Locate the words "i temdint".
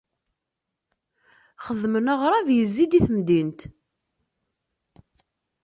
2.99-3.59